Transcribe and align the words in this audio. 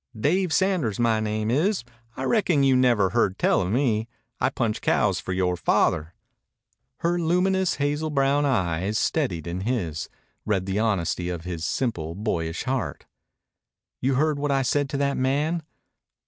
"Dave 0.19 0.51
Sanders 0.51 0.99
my 0.99 1.19
name 1.19 1.51
is. 1.51 1.83
I 2.17 2.23
reckon 2.23 2.63
you 2.63 2.75
never 2.75 3.11
heard 3.11 3.37
tell 3.37 3.61
of 3.61 3.71
me. 3.71 4.07
I 4.39 4.49
punch 4.49 4.81
cows 4.81 5.19
for 5.19 5.31
yore 5.31 5.55
father." 5.55 6.15
Her 7.01 7.19
luminous, 7.19 7.75
hazel 7.75 8.09
brown 8.09 8.43
eyes 8.43 8.97
steadied 8.97 9.45
in 9.45 9.59
his, 9.61 10.09
read 10.43 10.65
the 10.65 10.79
honesty 10.79 11.29
of 11.29 11.43
his 11.43 11.63
simple, 11.63 12.15
boyish 12.15 12.63
heart. 12.63 13.05
"You 13.99 14.15
heard 14.15 14.39
what 14.39 14.49
I 14.49 14.63
said 14.63 14.89
to 14.89 14.97
that 14.97 15.17
man?" 15.17 15.61